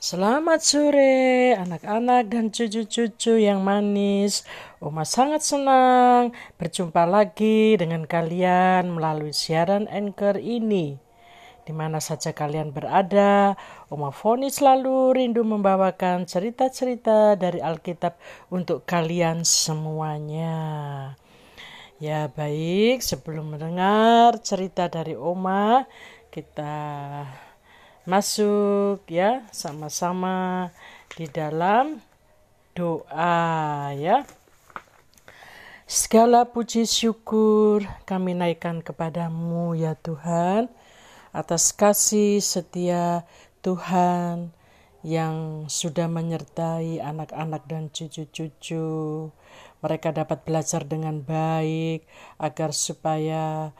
Selamat 0.00 0.64
sore 0.64 1.52
anak-anak 1.60 2.32
dan 2.32 2.48
cucu-cucu 2.48 3.36
yang 3.36 3.60
manis. 3.60 4.48
Oma 4.80 5.04
sangat 5.04 5.44
senang 5.44 6.32
berjumpa 6.56 7.04
lagi 7.04 7.76
dengan 7.76 8.08
kalian 8.08 8.96
melalui 8.96 9.36
siaran 9.36 9.84
Anchor 9.92 10.40
ini. 10.40 10.96
Di 11.68 11.76
mana 11.76 12.00
saja 12.00 12.32
kalian 12.32 12.72
berada, 12.72 13.60
Oma 13.92 14.08
Foni 14.08 14.48
selalu 14.48 15.20
rindu 15.20 15.44
membawakan 15.44 16.24
cerita-cerita 16.24 17.36
dari 17.36 17.60
Alkitab 17.60 18.16
untuk 18.48 18.88
kalian 18.88 19.44
semuanya. 19.44 20.56
Ya 22.00 22.32
baik, 22.32 23.04
sebelum 23.04 23.52
mendengar 23.52 24.40
cerita 24.40 24.88
dari 24.88 25.12
Oma, 25.12 25.84
kita 26.32 26.72
masuk 28.08 29.04
ya 29.08 29.44
sama-sama 29.52 30.70
di 31.12 31.28
dalam 31.28 32.00
doa 32.72 33.92
ya. 33.96 34.24
Segala 35.90 36.46
puji 36.46 36.86
syukur 36.86 37.82
kami 38.06 38.38
naikkan 38.38 38.78
kepadamu 38.78 39.74
ya 39.74 39.98
Tuhan 39.98 40.70
atas 41.34 41.74
kasih 41.74 42.38
setia 42.38 43.26
Tuhan 43.60 44.54
yang 45.02 45.66
sudah 45.66 46.06
menyertai 46.06 47.00
anak-anak 47.02 47.66
dan 47.66 47.88
cucu-cucu. 47.90 49.28
Mereka 49.80 50.12
dapat 50.12 50.44
belajar 50.44 50.84
dengan 50.84 51.24
baik 51.24 52.04
agar 52.36 52.70
supaya 52.76 53.72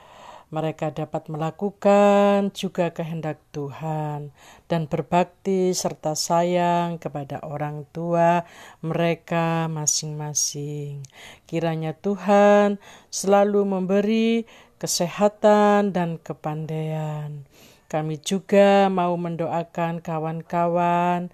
mereka 0.50 0.90
dapat 0.90 1.30
melakukan 1.30 2.50
juga 2.50 2.91
kehendak 2.91 3.38
Tuhan 3.54 4.34
dan 4.66 4.91
berbakti 4.91 5.70
serta 5.70 6.18
sayang 6.18 6.98
kepada 6.98 7.38
orang 7.46 7.86
tua 7.95 8.42
mereka 8.83 9.70
masing-masing. 9.70 11.06
Kiranya 11.47 11.94
Tuhan 11.94 12.83
selalu 13.14 13.62
memberi 13.62 14.42
kesehatan 14.83 15.94
dan 15.94 16.19
kepandaian. 16.19 17.47
Kami 17.86 18.19
juga 18.19 18.91
mau 18.91 19.14
mendoakan 19.14 20.03
kawan-kawan 20.03 21.30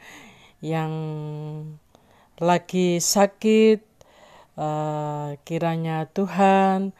yang 0.60 0.92
lagi 2.36 3.00
sakit. 3.00 3.80
Uh, 4.56 5.36
kiranya 5.44 6.08
Tuhan 6.16 6.96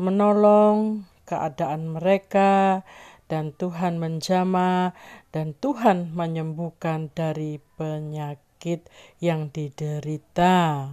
menolong 0.00 1.04
keadaan 1.28 1.94
mereka 1.94 2.82
dan 3.30 3.54
Tuhan 3.54 4.02
menjama 4.02 4.96
dan 5.30 5.54
Tuhan 5.54 6.10
menyembuhkan 6.10 7.14
dari 7.14 7.62
penyakit 7.78 8.88
yang 9.22 9.52
diderita. 9.54 10.88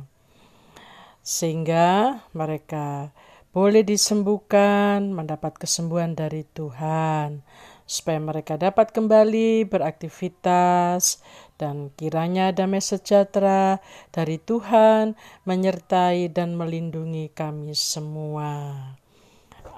Sehingga 1.25 2.21
mereka 2.37 3.15
boleh 3.55 3.81
disembuhkan 3.81 5.09
mendapat 5.09 5.57
kesembuhan 5.57 6.13
dari 6.13 6.45
Tuhan 6.45 7.41
supaya 7.87 8.19
mereka 8.19 8.59
dapat 8.59 8.91
kembali 8.91 9.63
beraktivitas 9.65 11.23
dan 11.57 11.89
kiranya 11.95 12.53
damai 12.53 12.83
sejahtera 12.83 13.81
dari 14.13 14.37
Tuhan 14.37 15.17
menyertai 15.47 16.29
dan 16.29 16.53
melindungi 16.53 17.33
kami 17.33 17.73
semua. 17.73 18.75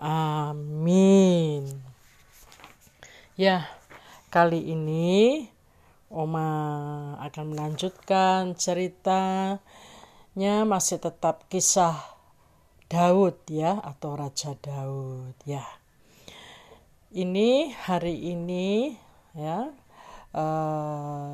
Amin. 0.01 1.69
Ya, 3.39 3.71
kali 4.33 4.75
ini 4.75 5.47
Oma 6.09 6.49
akan 7.21 7.53
melanjutkan 7.53 8.57
ceritanya 8.57 9.61
masih 10.65 10.97
tetap 10.97 11.45
kisah 11.47 11.95
Daud 12.89 13.37
ya 13.45 13.77
atau 13.77 14.17
Raja 14.17 14.57
Daud 14.57 15.37
ya. 15.45 15.78
Ini 17.09 17.73
hari 17.73 18.37
ini 18.37 18.93
ya 19.33 19.65
uh, 20.37 21.31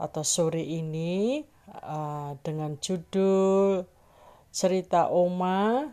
atau 0.00 0.24
sore 0.24 0.64
ini 0.64 1.44
uh, 1.84 2.32
dengan 2.40 2.80
judul 2.80 3.84
cerita 4.48 5.12
Oma 5.12 5.92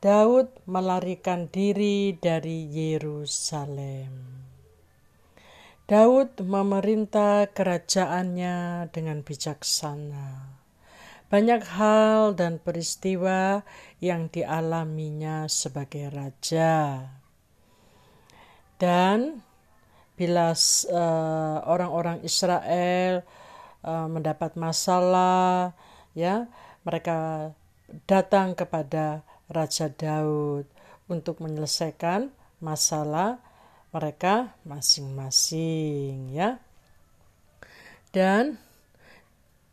Daud 0.00 0.64
melarikan 0.64 1.52
diri 1.52 2.16
dari 2.16 2.64
Yerusalem. 2.64 4.40
Daud 5.84 6.40
memerintah 6.40 7.52
kerajaannya 7.52 8.88
dengan 8.88 9.20
bijaksana. 9.20 10.48
Banyak 11.28 11.62
hal 11.76 12.32
dan 12.40 12.56
peristiwa 12.56 13.68
yang 14.00 14.32
dialaminya 14.32 15.44
sebagai 15.44 16.08
raja. 16.08 17.20
Dan 18.82 19.38
bila 20.18 20.50
uh, 20.58 21.58
orang-orang 21.70 22.18
Israel 22.26 23.22
uh, 23.86 24.10
mendapat 24.10 24.58
masalah 24.58 25.70
ya 26.18 26.50
mereka 26.82 27.50
datang 28.10 28.58
kepada 28.58 29.22
Raja 29.46 29.86
Daud 29.86 30.66
untuk 31.06 31.38
menyelesaikan 31.38 32.34
masalah 32.58 33.38
mereka 33.94 34.58
masing-masing 34.66 36.34
ya. 36.34 36.58
Dan 38.10 38.58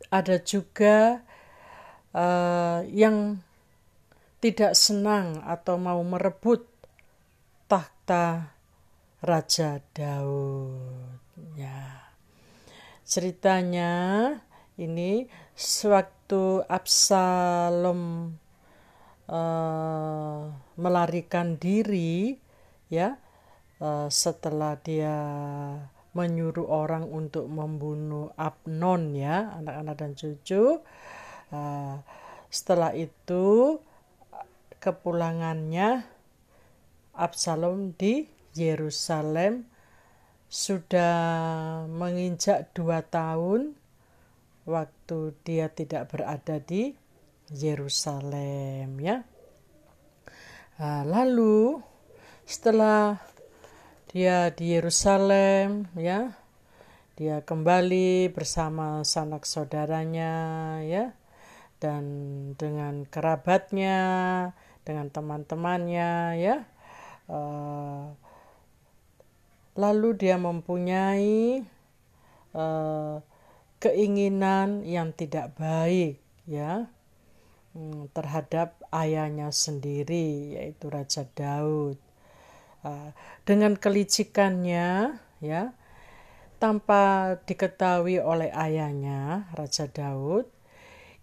ada 0.06 0.38
juga 0.38 1.18
uh, 2.14 2.86
yang 2.86 3.42
tidak 4.38 4.78
senang 4.78 5.42
atau 5.42 5.82
mau 5.82 5.98
merebut 6.06 6.62
tahta 7.66 8.59
Raja 9.20 9.84
Daud. 9.92 11.20
Ya. 11.52 12.08
Ceritanya 13.04 13.92
ini 14.80 15.28
sewaktu 15.52 16.64
Absalom 16.64 18.32
uh, 19.28 20.48
melarikan 20.80 21.60
diri 21.60 22.40
ya 22.88 23.20
uh, 23.84 24.08
setelah 24.08 24.80
dia 24.80 25.20
menyuruh 26.16 26.66
orang 26.66 27.04
untuk 27.12 27.44
membunuh 27.44 28.32
Abnon 28.40 29.12
ya 29.12 29.52
anak-anak 29.52 29.94
dan 30.00 30.12
cucu 30.16 30.80
uh, 31.52 31.94
setelah 32.48 32.96
itu 32.96 33.78
kepulangannya 34.80 36.08
Absalom 37.14 37.92
di 37.94 38.39
Yerusalem 38.54 39.66
sudah 40.50 41.86
menginjak 41.86 42.74
dua 42.74 43.06
tahun 43.06 43.78
waktu 44.66 45.34
dia 45.46 45.70
tidak 45.70 46.10
berada 46.10 46.58
di 46.58 46.94
Yerusalem 47.54 48.98
ya. 48.98 49.22
Nah, 50.80 51.02
lalu 51.06 51.78
setelah 52.46 53.22
dia 54.10 54.50
di 54.50 54.74
Yerusalem 54.74 55.86
ya, 55.94 56.34
dia 57.14 57.42
kembali 57.46 58.34
bersama 58.34 59.06
sanak 59.06 59.46
saudaranya 59.46 60.34
ya 60.82 61.14
dan 61.78 62.04
dengan 62.58 63.06
kerabatnya, 63.06 63.98
dengan 64.82 65.12
teman-temannya 65.14 66.12
ya. 66.42 66.56
Uh, 67.30 68.10
lalu 69.78 70.16
dia 70.18 70.36
mempunyai 70.40 71.66
uh, 72.54 73.22
keinginan 73.80 74.82
yang 74.86 75.14
tidak 75.14 75.54
baik 75.58 76.22
ya. 76.46 76.90
Hmm, 77.70 78.10
terhadap 78.10 78.82
ayahnya 78.90 79.54
sendiri 79.54 80.58
yaitu 80.58 80.90
Raja 80.90 81.22
Daud. 81.38 81.94
Uh, 82.80 83.14
dengan 83.46 83.76
kelicikannya 83.76 85.20
ya 85.44 85.62
tanpa 86.56 87.36
diketahui 87.44 88.20
oleh 88.20 88.48
ayahnya 88.56 89.48
Raja 89.52 89.84
Daud 89.88 90.48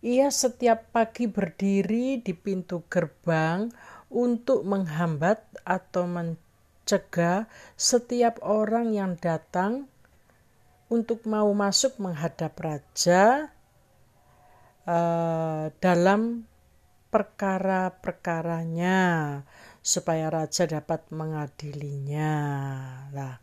ia 0.06 0.30
setiap 0.30 0.94
pagi 0.94 1.25
berdiri 1.25 2.21
di 2.21 2.33
pintu 2.38 2.86
gerbang 2.86 3.74
untuk 4.13 4.62
menghambat 4.62 5.42
atau 5.66 6.06
men 6.06 6.38
cegah 6.88 7.51
setiap 7.75 8.39
orang 8.39 8.95
yang 8.95 9.19
datang 9.19 9.92
untuk 10.88 11.28
mau 11.28 11.51
masuk 11.51 12.00
menghadap 12.00 12.56
raja 12.56 13.51
uh, 14.88 15.68
dalam 15.84 16.48
perkara-perkaranya 17.12 19.00
supaya 19.84 20.31
raja 20.31 20.63
dapat 20.68 21.07
mengadilinya. 21.12 22.36
Nah, 23.12 23.40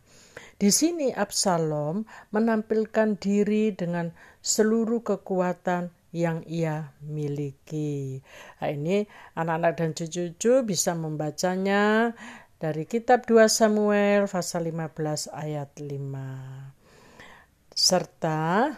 Di 0.55 0.71
sini 0.71 1.11
Absalom 1.11 2.07
menampilkan 2.31 3.19
diri 3.19 3.75
dengan 3.75 4.15
seluruh 4.39 5.03
kekuatan 5.03 5.91
yang 6.15 6.47
ia 6.47 6.95
miliki. 7.03 8.23
Nah, 8.63 8.71
ini 8.71 9.03
anak-anak 9.35 9.73
dan 9.75 9.91
cucu-cucu 9.91 10.63
bisa 10.63 10.95
membacanya 10.95 12.15
dari 12.55 12.87
kitab 12.87 13.27
2 13.27 13.51
Samuel 13.51 14.31
pasal 14.31 14.71
15 14.71 15.27
ayat 15.35 15.75
5. 15.75 17.75
Serta 17.75 18.71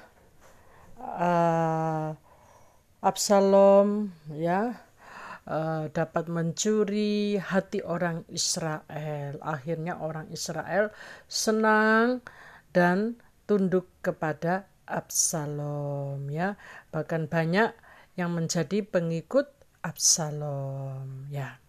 uh, 0.98 2.10
Absalom 2.98 4.10
ya 4.34 4.82
uh, 5.46 5.86
dapat 5.94 6.26
mencuri 6.26 7.38
hati 7.38 7.86
orang 7.86 8.26
Israel. 8.34 9.38
Akhirnya 9.46 10.02
orang 10.02 10.34
Israel 10.34 10.90
senang 11.30 12.26
dan 12.74 13.22
tunduk 13.46 13.94
kepada 14.02 14.66
Absalom 14.90 16.34
ya. 16.34 16.58
Bahkan 16.90 17.30
banyak 17.30 17.78
yang 18.18 18.34
menjadi 18.34 18.82
pengikut 18.82 19.54
Absalom 19.86 21.30
ya. 21.30 21.62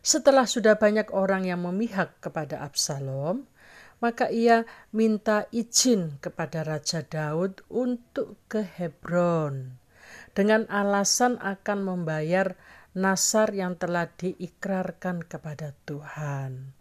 Setelah 0.00 0.46
sudah 0.46 0.78
banyak 0.78 1.10
orang 1.10 1.44
yang 1.44 1.66
memihak 1.66 2.22
kepada 2.22 2.62
Absalom, 2.62 3.44
maka 3.98 4.30
ia 4.30 4.62
minta 4.94 5.50
izin 5.50 6.22
kepada 6.22 6.62
Raja 6.62 7.02
Daud 7.02 7.66
untuk 7.66 8.38
ke 8.46 8.62
Hebron 8.62 9.78
dengan 10.38 10.70
alasan 10.70 11.34
akan 11.42 11.78
membayar 11.82 12.54
nasar 12.94 13.50
yang 13.50 13.74
telah 13.74 14.06
diikrarkan 14.06 15.26
kepada 15.26 15.74
Tuhan. 15.82 16.78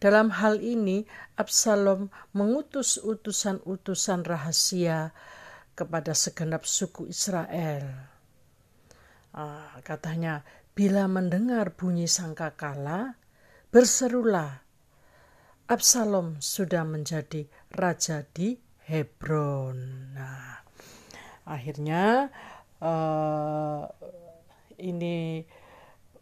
Dalam 0.00 0.32
hal 0.32 0.64
ini, 0.64 1.04
Absalom 1.36 2.08
mengutus 2.32 2.96
utusan-utusan 2.96 4.24
rahasia 4.24 5.12
kepada 5.76 6.16
segenap 6.16 6.64
suku 6.64 7.12
Israel. 7.12 8.08
Ah, 9.36 9.76
katanya, 9.84 10.40
bila 10.74 11.10
mendengar 11.10 11.74
bunyi 11.74 12.06
sangkakala, 12.06 13.18
berserulah, 13.74 14.62
Absalom 15.70 16.42
sudah 16.42 16.82
menjadi 16.82 17.46
raja 17.70 18.26
di 18.34 18.58
Hebron. 18.90 20.10
Nah, 20.18 20.66
akhirnya 21.46 22.26
uh, 22.82 23.86
ini 24.82 25.46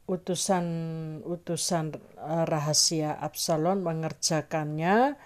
utusan-utusan 0.09 1.85
eh, 2.17 2.45
rahasia 2.49 3.12
Absalom 3.21 3.85
mengerjakannya 3.85 5.21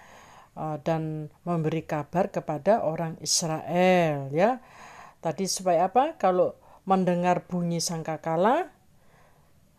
uh, 0.59 0.77
dan 0.83 1.31
memberi 1.47 1.87
kabar 1.87 2.31
kepada 2.31 2.83
orang 2.83 3.15
Israel 3.23 4.27
ya. 4.35 4.59
Tadi 5.23 5.47
supaya 5.47 5.87
apa? 5.87 6.19
Kalau 6.19 6.59
mendengar 6.83 7.47
bunyi 7.47 7.79
sangkakala 7.79 8.72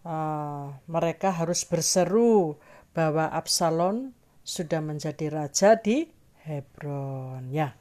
uh, 0.04 0.76
mereka 0.86 1.34
harus 1.34 1.64
berseru 1.66 2.60
bahwa 2.94 3.26
Absalom 3.32 4.14
sudah 4.44 4.84
menjadi 4.84 5.32
raja 5.32 5.74
di 5.80 6.06
Hebron 6.44 7.48
ya. 7.50 7.72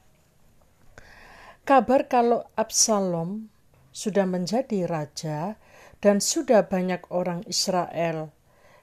Kabar 1.64 2.08
kalau 2.08 2.44
Absalom 2.56 3.48
sudah 3.94 4.28
menjadi 4.28 4.84
raja 4.84 5.56
dan 6.02 6.20
sudah 6.20 6.66
banyak 6.68 7.00
orang 7.08 7.40
Israel 7.48 8.34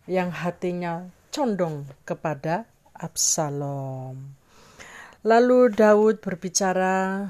yang 0.10 0.34
hatinya 0.34 1.14
condong 1.30 1.86
kepada 2.10 2.66
Absalom. 2.98 4.34
Lalu 5.22 5.70
Daud 5.78 6.18
berbicara 6.26 7.30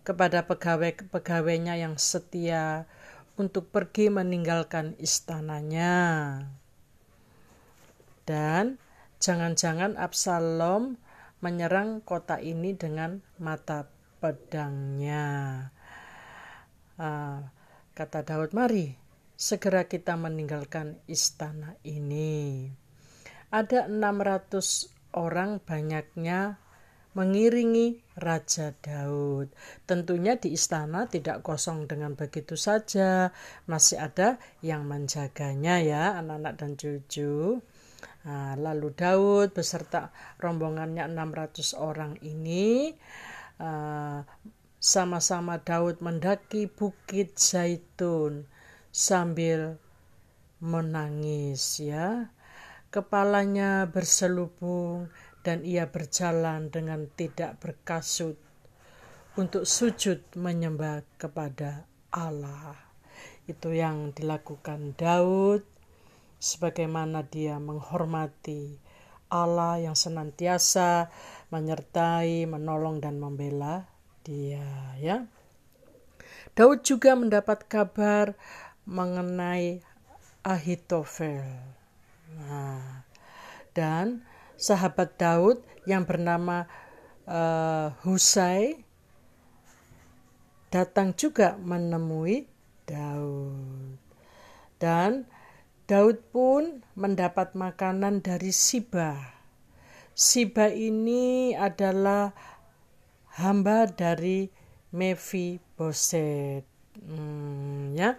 kepada 0.00 0.48
pegawai-pegawainya 0.48 1.76
yang 1.76 2.00
setia 2.00 2.88
untuk 3.38 3.70
pergi 3.70 4.10
meninggalkan 4.10 4.98
istananya. 4.98 6.42
Dan 8.26 8.76
jangan-jangan 9.22 9.96
Absalom 9.96 11.00
menyerang 11.38 12.02
kota 12.02 12.42
ini 12.42 12.74
dengan 12.74 13.22
mata 13.38 13.86
pedangnya. 14.18 15.24
Uh, 16.98 17.46
kata 17.94 18.26
Daud, 18.26 18.50
mari 18.52 18.98
segera 19.38 19.86
kita 19.86 20.18
meninggalkan 20.18 20.98
istana 21.06 21.78
ini. 21.86 22.68
Ada 23.54 23.86
600 23.86 25.14
orang 25.14 25.62
banyaknya 25.62 26.58
mengiringi 27.16 28.02
Raja 28.18 28.74
Daud. 28.82 29.48
Tentunya 29.88 30.36
di 30.36 30.52
istana 30.52 31.08
tidak 31.08 31.40
kosong 31.46 31.88
dengan 31.88 32.18
begitu 32.18 32.58
saja, 32.58 33.32
masih 33.64 34.02
ada 34.02 34.36
yang 34.60 34.84
menjaganya 34.84 35.80
ya 35.80 36.04
anak-anak 36.20 36.54
dan 36.58 36.70
cucu. 36.76 37.62
Nah, 38.28 38.58
lalu 38.60 38.92
Daud 38.92 39.56
beserta 39.56 40.12
rombongannya 40.36 41.08
600 41.08 41.72
orang 41.80 42.12
ini 42.20 42.92
uh, 43.62 44.20
sama-sama 44.78 45.58
Daud 45.58 46.04
mendaki 46.04 46.70
bukit 46.70 47.34
Zaitun 47.40 48.46
sambil 48.92 49.78
menangis 50.62 51.82
ya. 51.82 52.30
Kepalanya 52.88 53.84
berselubung 53.84 55.12
dan 55.48 55.64
ia 55.64 55.88
berjalan 55.88 56.68
dengan 56.68 57.08
tidak 57.16 57.56
berkasut 57.56 58.36
untuk 59.40 59.64
sujud 59.64 60.20
menyembah 60.36 61.08
kepada 61.16 61.88
Allah. 62.12 62.76
Itu 63.48 63.72
yang 63.72 64.12
dilakukan 64.12 64.92
Daud 65.00 65.64
sebagaimana 66.36 67.24
dia 67.24 67.56
menghormati 67.56 68.76
Allah 69.32 69.80
yang 69.80 69.96
senantiasa 69.96 71.08
menyertai, 71.48 72.44
menolong 72.44 73.00
dan 73.00 73.16
membela 73.16 73.88
dia 74.28 74.92
ya. 75.00 75.24
Daud 76.52 76.84
juga 76.84 77.16
mendapat 77.16 77.64
kabar 77.64 78.36
mengenai 78.84 79.80
Ahitofel. 80.44 81.48
Nah, 82.36 83.08
dan 83.72 84.28
sahabat 84.58 85.14
Daud 85.16 85.62
yang 85.86 86.02
bernama 86.04 86.66
uh, 87.24 87.94
Husai 88.02 88.82
datang 90.68 91.14
juga 91.14 91.56
menemui 91.56 92.50
Daud. 92.84 93.96
Dan 94.76 95.24
Daud 95.88 96.20
pun 96.28 96.84
mendapat 96.92 97.56
makanan 97.56 98.20
dari 98.20 98.52
Siba. 98.52 99.16
Siba 100.12 100.68
ini 100.68 101.56
adalah 101.56 102.34
hamba 103.38 103.88
dari 103.88 104.50
Mevi 104.92 105.56
Boset. 105.78 106.66
Hmm, 106.98 107.94
ya 107.94 108.18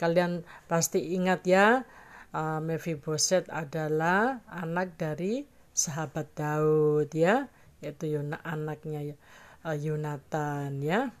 Kalian 0.00 0.48
pasti 0.64 1.12
ingat 1.12 1.44
ya, 1.44 1.84
uh, 2.32 2.56
Mephiboset 2.64 3.44
adalah 3.52 4.40
anak 4.48 4.96
dari 4.96 5.44
sahabat 5.74 6.32
Daud 6.36 7.10
ya, 7.14 7.48
yaitu 7.80 8.18
Yuna, 8.18 8.38
anaknya 8.44 9.16
uh, 9.64 9.76
Yunatan 9.76 10.84
ya. 10.84 11.14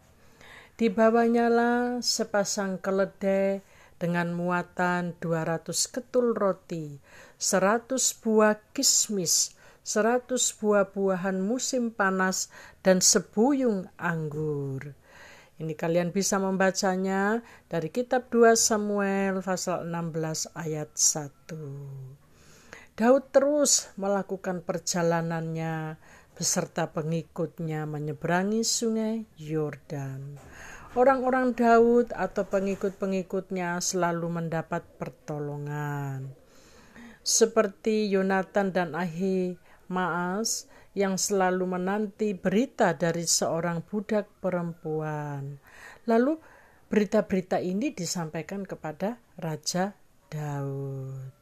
Dibawanya 0.80 1.52
lah 1.52 2.00
sepasang 2.00 2.80
keledai 2.80 3.60
dengan 4.00 4.32
muatan 4.32 5.12
200 5.20 5.68
ketul 5.92 6.32
roti, 6.32 6.96
100 7.36 8.00
buah 8.24 8.56
kismis, 8.72 9.52
100 9.84 10.40
buah-buahan 10.56 11.36
musim 11.44 11.92
panas, 11.92 12.48
dan 12.80 13.04
sebuyung 13.04 13.92
anggur. 14.00 14.96
Ini 15.60 15.76
kalian 15.76 16.16
bisa 16.16 16.40
membacanya 16.40 17.44
dari 17.68 17.92
kitab 17.92 18.32
2 18.32 18.56
Samuel 18.56 19.44
pasal 19.44 19.84
16 19.84 20.56
ayat 20.56 20.88
1. 20.96 22.19
Daud 23.00 23.32
terus 23.32 23.88
melakukan 23.96 24.60
perjalanannya 24.60 25.96
beserta 26.36 26.92
pengikutnya 26.92 27.88
menyeberangi 27.88 28.60
sungai 28.60 29.24
Yordan. 29.40 30.36
Orang-orang 30.92 31.56
Daud 31.56 32.12
atau 32.12 32.44
pengikut-pengikutnya 32.44 33.80
selalu 33.80 34.44
mendapat 34.44 34.84
pertolongan. 35.00 36.28
Seperti 37.24 38.12
Yonatan 38.12 38.68
dan 38.68 38.92
Ahi 38.92 39.56
Maas 39.88 40.68
yang 40.92 41.16
selalu 41.16 41.80
menanti 41.80 42.36
berita 42.36 42.92
dari 42.92 43.24
seorang 43.24 43.80
budak 43.80 44.28
perempuan. 44.44 45.56
Lalu 46.04 46.36
berita-berita 46.92 47.64
ini 47.64 47.96
disampaikan 47.96 48.68
kepada 48.68 49.16
Raja 49.40 49.96
Daud. 50.28 51.39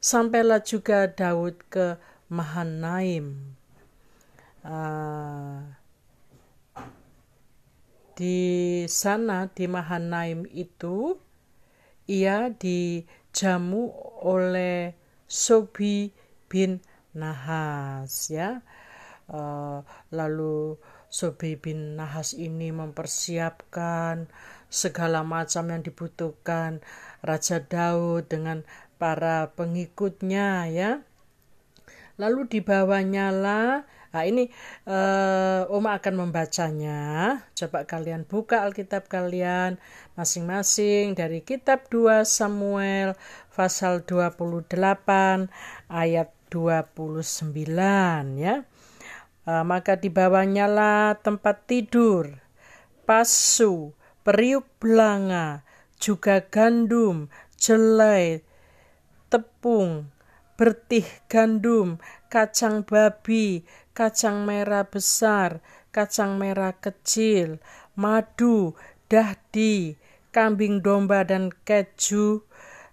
Sampailah 0.00 0.62
juga 0.62 1.10
Daud 1.10 1.58
ke 1.68 1.96
Mahanaim. 2.30 3.56
Uh, 4.66 5.62
di 8.18 8.82
sana 8.90 9.46
di 9.52 9.70
Mahanaim 9.70 10.48
itu 10.50 11.14
ia 12.10 12.50
dijamu 12.50 13.94
oleh 14.26 14.96
Sobi 15.26 16.10
bin 16.50 16.82
Nahas 17.14 18.30
ya. 18.30 18.62
Uh, 19.26 19.82
lalu 20.14 20.78
Sobi 21.10 21.58
bin 21.58 21.98
Nahas 21.98 22.34
ini 22.34 22.70
mempersiapkan 22.70 24.30
segala 24.66 25.22
macam 25.22 25.70
yang 25.70 25.82
dibutuhkan 25.82 26.82
Raja 27.22 27.62
Daud 27.62 28.30
dengan 28.30 28.62
para 28.96 29.52
pengikutnya 29.54 30.68
ya 30.72 30.90
lalu 32.16 32.48
dibawanya 32.48 33.28
lah 33.32 33.84
Nah, 34.16 34.24
ini 34.24 34.48
uh, 34.88 35.68
Oma 35.68 36.00
akan 36.00 36.24
membacanya. 36.24 37.36
Coba 37.52 37.84
kalian 37.84 38.24
buka 38.24 38.64
Alkitab 38.64 39.12
kalian 39.12 39.76
masing-masing 40.16 41.12
dari 41.12 41.44
kitab 41.44 41.84
2 41.92 42.24
Samuel 42.24 43.12
pasal 43.52 44.08
28 44.08 44.72
ayat 45.92 46.32
29 46.48 47.76
ya. 48.40 48.64
Uh, 49.44 49.64
maka 49.68 50.00
dibawanya 50.00 50.64
lah 50.64 51.20
tempat 51.20 51.68
tidur, 51.68 52.40
pasu, 53.04 53.92
periuk 54.24 54.64
belanga, 54.80 55.60
juga 56.00 56.40
gandum, 56.40 57.28
jelai, 57.60 58.40
tepung, 59.28 60.10
bertih 60.56 61.04
gandum, 61.28 62.00
kacang 62.32 62.80
babi, 62.82 63.66
kacang 63.92 64.48
merah 64.48 64.88
besar, 64.88 65.60
kacang 65.92 66.40
merah 66.40 66.72
kecil, 66.72 67.60
madu, 67.92 68.72
dahdi, 69.12 70.00
kambing 70.32 70.80
domba 70.80 71.24
dan 71.24 71.52
keju, 71.64 72.44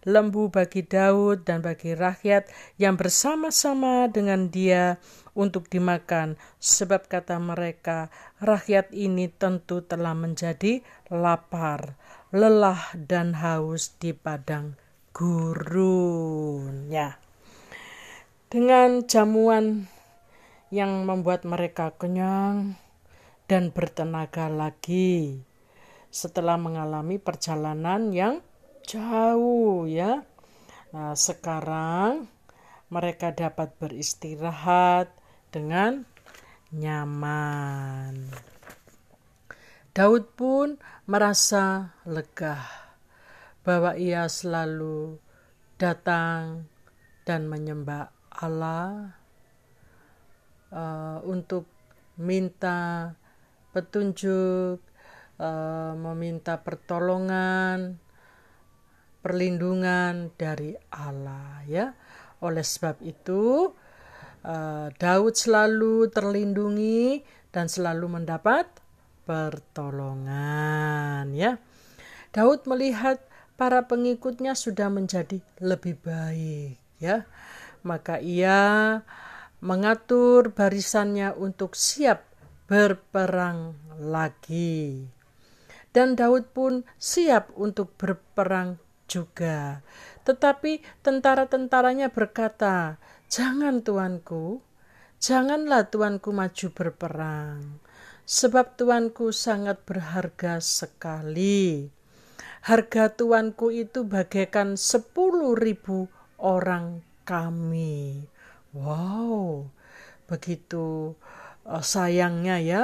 lembu 0.04 0.52
bagi 0.52 0.84
Daud 0.84 1.48
dan 1.48 1.64
bagi 1.64 1.96
rakyat 1.96 2.52
yang 2.76 3.00
bersama-sama 3.00 4.12
dengan 4.12 4.52
dia 4.52 5.00
untuk 5.34 5.72
dimakan, 5.72 6.36
sebab 6.60 7.08
kata 7.08 7.40
mereka, 7.40 8.12
rakyat 8.44 8.92
ini 8.92 9.32
tentu 9.32 9.80
telah 9.84 10.14
menjadi 10.14 10.84
lapar, 11.08 11.96
lelah 12.36 12.92
dan 12.96 13.40
haus 13.40 13.96
di 13.98 14.12
padang 14.12 14.83
gurun. 15.14 16.90
Ya. 16.90 17.22
Dengan 18.50 19.06
jamuan 19.06 19.86
yang 20.74 21.06
membuat 21.06 21.46
mereka 21.46 21.94
kenyang 21.94 22.82
dan 23.46 23.70
bertenaga 23.70 24.50
lagi 24.50 25.46
setelah 26.10 26.58
mengalami 26.58 27.22
perjalanan 27.22 28.10
yang 28.10 28.42
jauh 28.86 29.86
ya. 29.86 30.26
Nah, 30.94 31.14
sekarang 31.18 32.30
mereka 32.90 33.34
dapat 33.34 33.74
beristirahat 33.82 35.10
dengan 35.50 36.06
nyaman. 36.74 38.30
Daud 39.94 40.34
pun 40.34 40.82
merasa 41.06 41.94
lega 42.06 42.83
bahwa 43.64 43.96
ia 43.96 44.28
selalu 44.28 45.16
datang 45.80 46.68
dan 47.24 47.48
menyembah 47.48 48.12
Allah 48.32 49.16
uh, 50.72 51.20
untuk 51.24 51.66
minta 52.20 53.16
petunjuk, 53.74 54.80
uh, 55.40 55.94
meminta 55.98 56.62
pertolongan, 56.62 57.98
perlindungan 59.24 60.30
dari 60.36 60.76
Allah 60.92 61.64
ya. 61.66 61.96
Oleh 62.44 62.68
sebab 62.68 63.00
itu 63.02 63.72
uh, 64.44 64.92
Daud 65.00 65.40
selalu 65.40 66.12
terlindungi 66.12 67.24
dan 67.56 67.72
selalu 67.72 68.20
mendapat 68.20 68.68
pertolongan 69.24 71.32
ya. 71.32 71.56
Daud 72.36 72.68
melihat 72.68 73.24
para 73.56 73.86
pengikutnya 73.86 74.58
sudah 74.58 74.90
menjadi 74.90 75.40
lebih 75.62 76.00
baik 76.02 76.80
ya. 77.02 77.28
Maka 77.84 78.20
ia 78.24 79.02
mengatur 79.60 80.52
barisannya 80.52 81.36
untuk 81.36 81.76
siap 81.76 82.24
berperang 82.68 83.76
lagi. 84.00 85.08
Dan 85.94 86.18
Daud 86.18 86.50
pun 86.56 86.82
siap 86.98 87.54
untuk 87.54 87.94
berperang 88.00 88.82
juga. 89.06 89.86
Tetapi 90.26 91.04
tentara-tentaranya 91.06 92.10
berkata, 92.10 92.98
"Jangan, 93.30 93.86
tuanku, 93.86 94.64
janganlah 95.24 95.88
tuanku 95.88 96.36
maju 96.36 96.68
berperang, 96.76 97.80
sebab 98.28 98.76
tuanku 98.76 99.32
sangat 99.32 99.80
berharga 99.88 100.60
sekali. 100.60 101.88
Harga 102.64 103.12
tuanku 103.12 103.76
itu 103.76 104.08
bagaikan 104.08 104.80
sepuluh 104.80 105.52
ribu 105.52 106.08
orang 106.40 107.04
kami." 107.28 108.24
Wow, 108.72 109.68
begitu 110.26 111.14
uh, 111.68 111.84
sayangnya 111.84 112.58
ya 112.64 112.82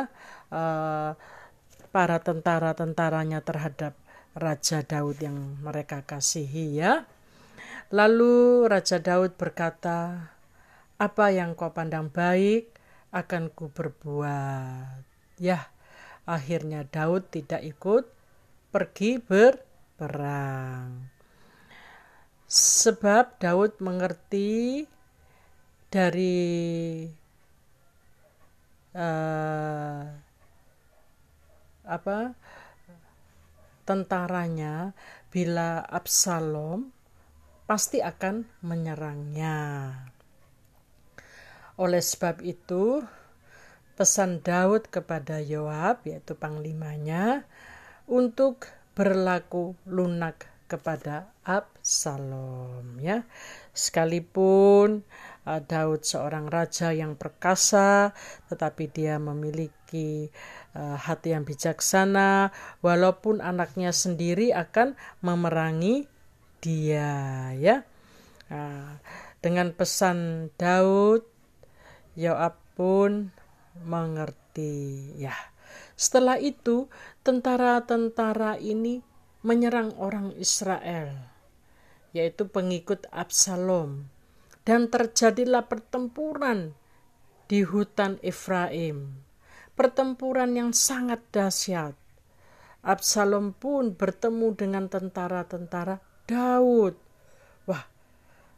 uh, 0.52 1.16
para 1.90 2.18
tentara-tentaranya 2.22 3.42
terhadap 3.42 3.98
Raja 4.38 4.86
Daud 4.86 5.18
yang 5.24 5.58
mereka 5.64 6.06
kasihi 6.06 6.78
ya. 6.78 7.10
Lalu 7.90 8.70
Raja 8.70 9.02
Daud 9.02 9.34
berkata, 9.34 10.30
"Apa 11.02 11.34
yang 11.34 11.58
kau 11.58 11.74
pandang 11.74 12.14
baik 12.14 12.70
akan 13.10 13.50
ku 13.50 13.74
berbuat." 13.74 15.02
Ya, 15.42 15.74
akhirnya 16.30 16.86
Daud 16.86 17.34
tidak 17.34 17.66
ikut 17.66 18.06
pergi 18.70 19.18
berperang. 20.00 21.12
Sebab 22.48 23.36
Daud 23.36 23.84
mengerti 23.84 24.88
dari 25.92 27.04
uh, 28.96 30.02
apa 31.84 32.20
tentaranya 33.84 34.96
bila 35.30 35.84
Absalom 35.84 36.96
pasti 37.68 38.00
akan 38.00 38.48
menyerangnya. 38.64 39.58
Oleh 41.76 42.02
sebab 42.02 42.42
itu, 42.42 43.04
pesan 43.94 44.42
Daud 44.42 44.90
kepada 44.90 45.38
Yoab, 45.38 46.02
yaitu 46.08 46.34
panglimanya, 46.34 47.46
untuk 48.10 48.79
berlaku 49.00 49.80
lunak 49.88 50.44
kepada 50.68 51.32
Absalom. 51.48 53.00
Ya, 53.00 53.24
sekalipun 53.72 55.08
uh, 55.48 55.62
Daud 55.64 56.04
seorang 56.04 56.52
raja 56.52 56.92
yang 56.92 57.16
perkasa, 57.16 58.12
tetapi 58.52 58.92
dia 58.92 59.16
memiliki 59.16 60.28
uh, 60.76 61.00
hati 61.00 61.32
yang 61.32 61.48
bijaksana, 61.48 62.52
walaupun 62.84 63.40
anaknya 63.40 63.96
sendiri 63.96 64.52
akan 64.52 65.00
memerangi 65.24 66.12
dia, 66.60 67.56
ya. 67.56 67.88
Uh, 68.52 69.00
dengan 69.40 69.72
pesan 69.72 70.52
Daud, 70.60 71.24
Yoab 72.20 72.60
pun 72.76 73.32
mengerti, 73.80 75.16
ya. 75.16 75.34
Setelah 76.00 76.40
itu, 76.40 76.88
tentara-tentara 77.22 78.58
ini 78.58 79.04
menyerang 79.44 79.96
orang 79.96 80.36
Israel, 80.36 81.16
yaitu 82.12 82.48
pengikut 82.48 83.08
Absalom 83.14 84.12
dan 84.68 84.92
terjadilah 84.92 85.66
pertempuran 85.66 86.76
di 87.50 87.66
hutan 87.66 88.22
Efraim. 88.22 89.24
Pertempuran 89.74 90.54
yang 90.60 90.72
sangat 90.76 91.24
dahsyat. 91.32 91.96
Absalom 92.84 93.56
pun 93.56 93.96
bertemu 93.96 94.54
dengan 94.56 94.92
tentara-tentara 94.92 96.04
Daud. 96.28 97.00
Wah, 97.64 97.84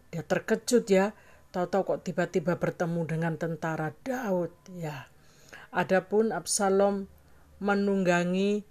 dia 0.10 0.25
terkejut 0.25 0.86
ya. 0.89 1.13
Tahu-tahu 1.53 1.84
kok 1.96 2.01
tiba-tiba 2.08 2.58
bertemu 2.58 3.01
dengan 3.06 3.34
tentara 3.38 3.94
Daud 4.01 4.51
ya. 4.74 5.11
Adapun 5.72 6.36
Absalom 6.36 7.08
menunggangi 7.63 8.63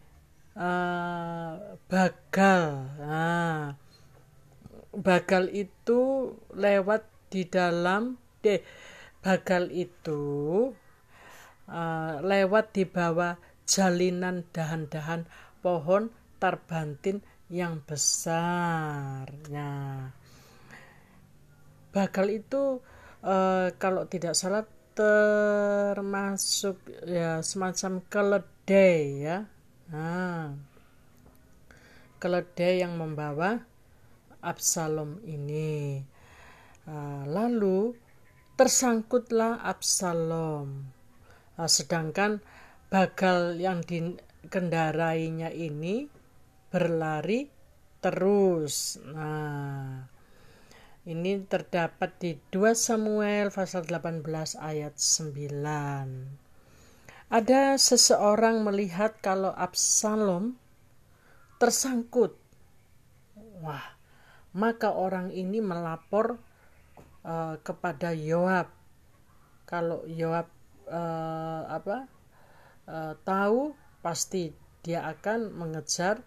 uh, 0.57 1.77
Bagal. 1.89 2.65
Nah, 3.01 3.75
Bagal 4.91 5.49
itu 5.55 6.33
lewat 6.53 7.07
di 7.31 7.47
dalam 7.47 8.19
deh 8.43 8.59
bagal 9.23 9.71
itu 9.71 10.23
uh, 11.71 12.15
lewat 12.25 12.75
di 12.75 12.85
bawah 12.89 13.39
jalinan 13.69 14.43
dahan-dahan 14.51 15.31
pohon 15.63 16.11
tarbantin 16.43 17.23
yang 17.47 17.85
besar. 17.87 19.31
Nah, 19.53 20.11
bakal 21.95 22.33
itu 22.33 22.83
uh, 23.23 23.71
kalau 23.79 24.11
tidak 24.11 24.35
salah 24.35 24.67
termasuk 25.01 26.77
ya 27.09 27.41
semacam 27.41 28.05
keledai 28.13 29.01
ya. 29.25 29.49
Nah, 29.89 30.53
keledai 32.21 32.85
yang 32.85 33.01
membawa 33.01 33.65
Absalom 34.45 35.25
ini. 35.25 36.05
Uh, 36.85 37.25
lalu 37.25 37.97
tersangkutlah 38.61 39.65
Absalom. 39.65 40.93
Uh, 41.57 41.65
sedangkan 41.65 42.45
bagal 42.93 43.57
yang 43.57 43.81
dikendarainya 43.81 45.49
ini 45.49 46.13
berlari 46.69 47.49
terus. 48.05 49.01
Nah, 49.01 50.10
ini 51.09 51.41
terdapat 51.49 52.13
di 52.21 52.37
2 52.53 52.77
Samuel 52.77 53.49
pasal 53.49 53.89
18 53.89 54.21
ayat 54.61 55.01
9. 55.01 55.41
Ada 57.33 57.81
seseorang 57.81 58.61
melihat 58.61 59.17
kalau 59.25 59.57
Absalom 59.57 60.61
tersangkut. 61.57 62.37
Wah, 63.65 63.97
maka 64.53 64.93
orang 64.93 65.33
ini 65.33 65.65
melapor 65.65 66.37
uh, 67.25 67.57
kepada 67.65 68.13
Yoab. 68.13 68.69
Kalau 69.65 70.05
Yoab 70.05 70.53
uh, 70.91 71.63
apa 71.71 72.11
uh, 72.91 73.15
tahu 73.25 73.73
pasti 74.05 74.53
dia 74.85 75.07
akan 75.09 75.55
mengejar 75.57 76.21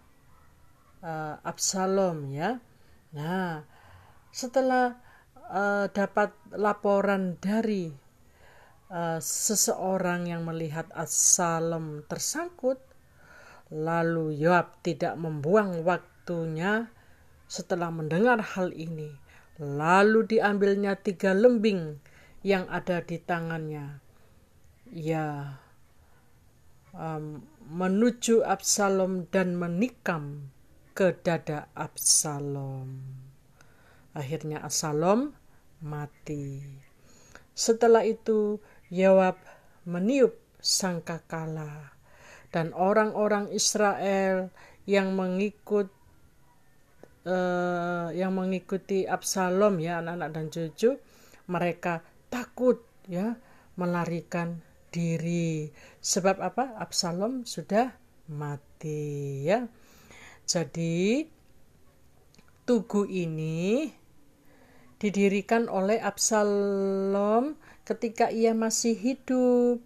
uh, 1.04 1.38
Absalom 1.46 2.32
ya. 2.32 2.58
Nah, 3.14 3.62
setelah 4.34 4.98
uh, 5.46 5.86
dapat 5.94 6.34
laporan 6.58 7.38
dari 7.38 7.94
uh, 8.90 9.22
seseorang 9.22 10.26
yang 10.26 10.42
melihat 10.42 10.90
Absalom 10.90 12.02
tersangkut, 12.10 12.82
lalu 13.70 14.34
Yoab 14.34 14.82
tidak 14.82 15.14
membuang 15.14 15.86
waktunya 15.86 16.90
setelah 17.46 17.94
mendengar 17.94 18.42
hal 18.42 18.74
ini. 18.74 19.14
Lalu 19.62 20.26
diambilnya 20.26 20.98
tiga 20.98 21.30
lembing 21.30 22.02
yang 22.42 22.66
ada 22.66 23.06
di 23.06 23.22
tangannya. 23.22 24.02
Ya, 24.90 25.62
um, 26.90 27.46
menuju 27.70 28.42
Absalom 28.42 29.30
dan 29.30 29.54
menikam 29.54 30.50
ke 30.98 31.14
dada 31.22 31.70
Absalom. 31.78 33.23
Akhirnya 34.14 34.62
Absalom 34.62 35.34
mati. 35.82 36.62
Setelah 37.54 38.06
itu 38.06 38.62
Yoab 38.90 39.38
meniup 39.84 40.38
sangkakala 40.62 41.92
dan 42.54 42.70
orang-orang 42.72 43.50
Israel 43.50 44.54
yang 44.86 45.18
mengikut 45.18 45.90
uh, 47.26 48.08
yang 48.14 48.32
mengikuti 48.36 49.04
Absalom 49.04 49.82
ya 49.82 50.00
anak-anak 50.00 50.30
dan 50.30 50.46
cucu 50.48 50.90
mereka 51.50 52.00
takut 52.30 52.80
ya 53.10 53.36
melarikan 53.74 54.62
diri. 54.94 55.68
Sebab 55.98 56.38
apa? 56.38 56.78
Absalom 56.78 57.42
sudah 57.42 57.92
mati 58.30 59.42
ya. 59.44 59.66
Jadi 60.46 61.26
tugu 62.64 63.04
ini 63.08 63.88
didirikan 64.98 65.66
oleh 65.68 65.98
Absalom 66.00 67.58
ketika 67.84 68.30
ia 68.32 68.56
masih 68.56 68.96
hidup 68.96 69.82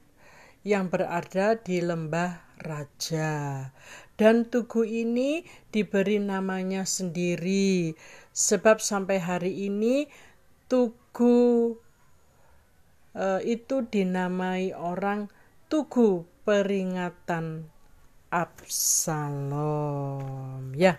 yang 0.62 0.92
berada 0.92 1.59
di 1.59 1.81
lembah 1.83 2.44
raja. 2.62 3.71
Dan 4.18 4.51
tugu 4.51 4.83
ini 4.83 5.47
diberi 5.71 6.18
namanya 6.18 6.83
sendiri 6.83 7.94
sebab 8.35 8.83
sampai 8.83 9.23
hari 9.23 9.71
ini 9.71 10.11
tugu 10.66 11.79
uh, 13.14 13.40
itu 13.47 13.87
dinamai 13.87 14.75
orang 14.75 15.31
tugu 15.71 16.27
peringatan 16.42 17.71
Absalom. 18.29 19.57
Ya, 20.77 20.99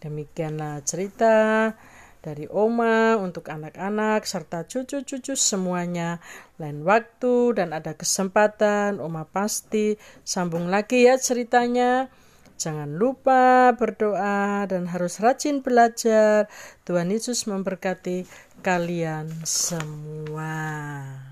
demikianlah 0.00 0.80
cerita 0.86 1.74
dari 2.22 2.46
Oma 2.46 3.18
untuk 3.18 3.50
anak-anak 3.50 4.22
serta 4.22 4.64
cucu-cucu 4.64 5.34
semuanya. 5.34 6.22
Lain 6.62 6.86
waktu 6.86 7.58
dan 7.58 7.74
ada 7.74 7.98
kesempatan, 7.98 9.02
Oma 9.02 9.26
pasti 9.26 9.98
sambung 10.22 10.70
lagi 10.70 11.04
ya 11.10 11.18
ceritanya. 11.18 12.06
Jangan 12.62 12.94
lupa 12.94 13.74
berdoa 13.74 14.70
dan 14.70 14.86
harus 14.86 15.18
rajin 15.18 15.66
belajar. 15.66 16.46
Tuhan 16.86 17.10
Yesus 17.10 17.50
memberkati 17.50 18.22
kalian 18.62 19.26
semua. 19.42 21.31